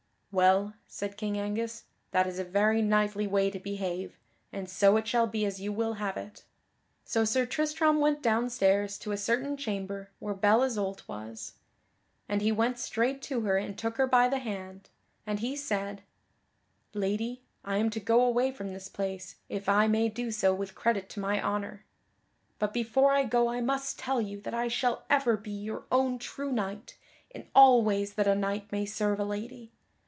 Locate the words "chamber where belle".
9.57-10.63